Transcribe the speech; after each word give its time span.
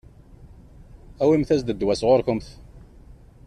Awimt-as-d 1.21 1.67
ddwa 1.73 1.93
sɣur-kemt. 1.99 2.47